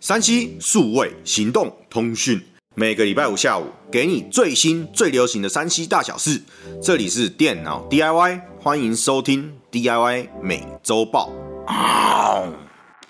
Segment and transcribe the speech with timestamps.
[0.00, 2.42] 山西数位行动通讯，
[2.74, 6.40] 每个礼拜五下午给你最新最流行的山西大小事。
[6.82, 11.30] 这里是电脑 DIY，欢迎收听 DIY 每周报。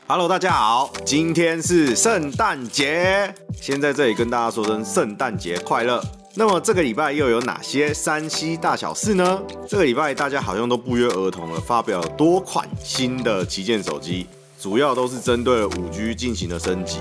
[0.09, 6.03] Hello，大家好，今天是圣诞节，先在这里跟大家说声圣诞节快乐。
[6.35, 9.41] 那么这个礼拜又有哪些山西大小事呢？
[9.69, 14.27] 这个礼拜大家好像都不约而同的发表了多款新的旗舰手机。
[14.61, 16.99] 主要都是针对五 G 进行了升级。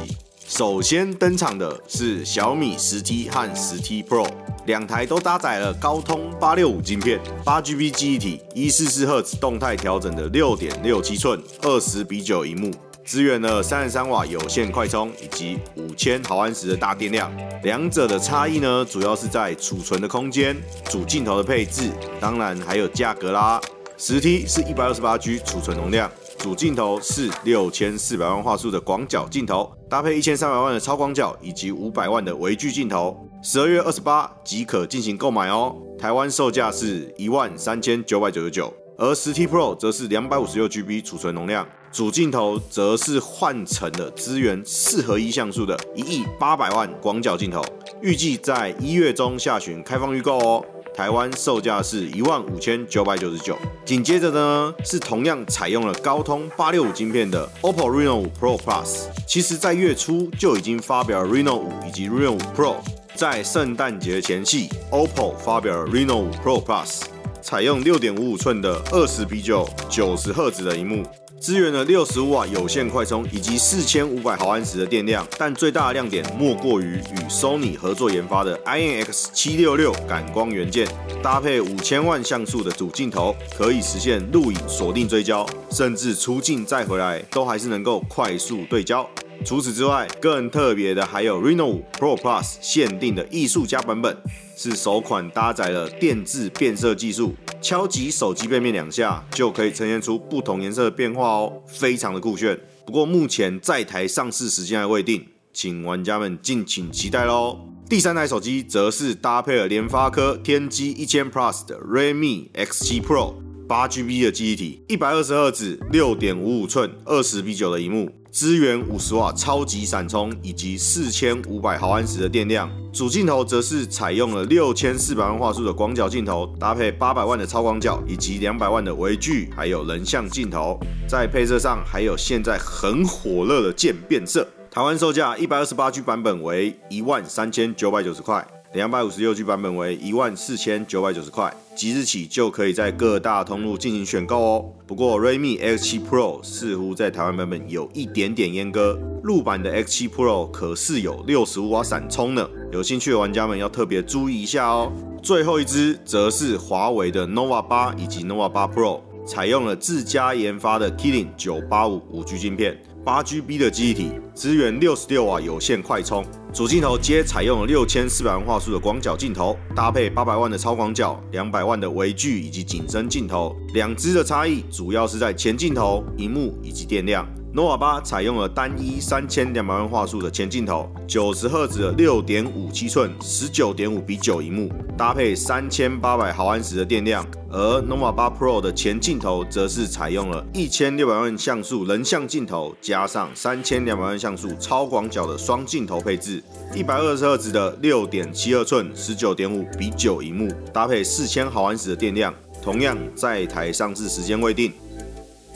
[0.47, 4.25] 首先登场的是小米十 T 和十 T Pro，
[4.65, 12.71] 两台都搭载了高通八六五晶片，八 GB 记忆体，一四四赫兹动态调整的六点六七寸二十比九荧幕，
[13.03, 17.29] 支援了三十三瓦有线快充以及五千毫安时的大电量。
[17.63, 20.55] 两者的差异呢，主要是在储存的空间、
[20.85, 21.91] 主镜头的配置，
[22.21, 23.59] 当然还有价格啦。
[24.01, 26.09] 十 T 是一百二十八 G 储存容量。
[26.37, 33.19] 主镜头是六千四百万画素的广角镜头，搭配一千三百万的超广角以及五百万的微距镜头。
[33.43, 35.75] 十二月二十八即可进行购买哦。
[35.99, 47.61] 台湾售价是一万三千九百九十九，而十 T Pro 则是两百五十六 GB 储存容量，主镜头则是换成了支援四合一像素的一亿八百万广角镜头，
[48.01, 50.65] 预计在一月中下旬开放预购哦。
[50.99, 59.05] 台湾售价是一万五千九百九十九，紧接着呢是同样采用了高通八六五晶片的 OPPO Reno 五 Pro Plus。
[59.25, 62.75] 其实，在月初就已经发表了 Reno 五以及 Reno 五 Pro。
[63.15, 67.03] 在圣诞节前夕，OPPO 发表了 Reno 五 Pro Plus，
[67.41, 71.05] 采用六点五五寸的二十比九九十赫兹的荧幕。
[71.39, 80.85] 支援了六十五瓦有线快充以及四千五百毫安时的电量，但最大的亮点莫过于与 Sony 合作研发的 INX 七六六感光元件，
[81.23, 89.09] 搭配五千万像素的主镜头，可以实现录影、锁定、追焦，甚至出镜再回来都还是能够快速对焦。
[89.45, 94.17] 除此之外，更特别的还有 Reno 5 Pro Plus 限定的艺术家版本，
[94.57, 102.59] 是首款搭载了电致变色技术，敲击手机背面两下就可以呈现出不同颜色的变化哦，非常的酷炫。
[102.85, 107.59] 不过目前在台上市时间还未定，请玩家们敬请期待喽。
[107.89, 113.33] 第三台手机则是搭配了联发科天玑一千 Plus 的 Redmi X7 Pro，
[113.67, 118.09] 八 GB 的记忆体，一百二十赫兹，六点五五寸，二十比九的荧幕。
[118.31, 130.79] 支援五十瓦超级闪充以及四千五百毫安时的电量，主镜头则是采用了六千四百万画素的广角镜头，搭配八百万的超广角以及两百万的微距，还有人像镜头。
[131.07, 134.47] 在配色上还有现在很火热的渐变色。
[134.69, 138.45] 台湾售价一百二十八 G 版本为一万三千九百九十块。
[138.73, 144.65] 两百五十六 G 版本为一万四千九百九十块，即日起就可以在各大通路进行选购哦。
[144.85, 154.91] 不过 Redmi X7 Pro 似乎在台湾版本有一点点阉割，入版的 X7 Pro 可是有六十五瓦闪充呢，有兴趣的玩家们要特别注意一下哦。
[155.23, 162.79] 最后一支则是华为的 Nova 八以及 Nova 八 Pro，采用了自家研发的 Kirin 九八五五 G 镜片。
[163.03, 166.23] 八 GB 的记忆体，支援六十六瓦有线快充，
[166.53, 173.55] 主镜头皆采用了六千四百万画素的广角镜头，搭配八百万的超广角、两百万的微距以及景深镜头。
[173.73, 177.27] 两支的差异主要是在前镜头、荧幕以及电量。
[177.51, 187.25] Nova 八采用了单一三千两百万画素的前镜头，九十赫兹的六点五七寸十九点五比九荧幕，搭配三千八百毫安时的电量。
[187.51, 196.43] 而 nova 八 pro 的前镜头则是采用了一千六百万像素人像镜头，加上三千两百万像素超广角的双镜头配置，
[196.75, 202.31] 一百二十赫兹的六点七二寸十九点五比九荧幕，搭配四千毫安时的电量，
[202.61, 204.71] 同样在台上市时间未定。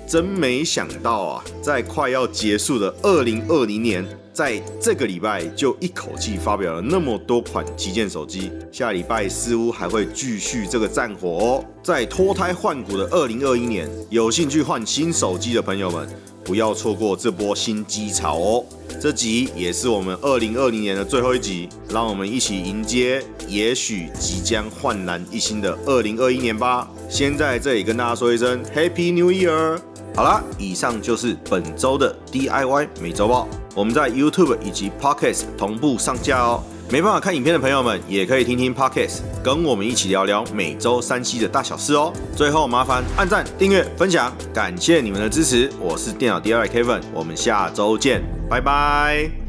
[0.08, 8.52] 真没想到啊，在快要结束的二零二零年，在这个礼拜就一口气发表了那么多款旗舰手机。
[8.72, 11.66] 下礼拜似乎还会继续这个战火哦。
[11.82, 16.08] 在脱胎换骨的二零二一年，有兴趣换新手机的朋友们，
[16.44, 18.66] 不要错过这波新机潮哦。
[19.02, 26.88] 这集也是我们二零二零年的最后一集，让我们一起迎接也许即将焕然一新的二零二一年吧。
[27.10, 29.80] 先在这里跟大家说一声 Happy New Year！
[30.16, 33.48] 好啦，以上就是本周的 DIY 每周报。
[33.76, 36.64] 我们在 YouTube 以及 Podcast 同步上架哦。
[36.92, 42.14] 没办法看影片的朋友们，也可以听听 Podcast，跟我们一起聊聊每周山西的大小事哦。
[42.36, 45.72] 最后麻烦按赞、订阅、分享，感谢你们的支持。
[45.80, 49.43] 我是电脑 DIY Kevin，我们下周见，拜拜。